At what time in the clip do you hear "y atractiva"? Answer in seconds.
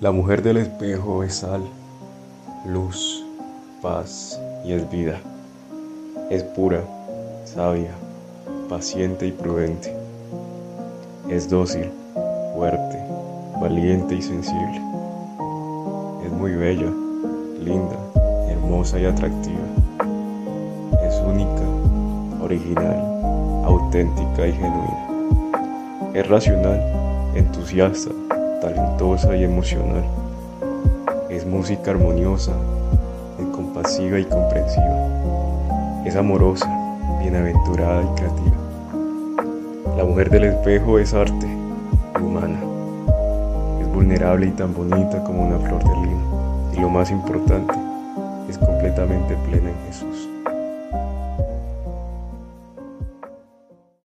19.00-19.66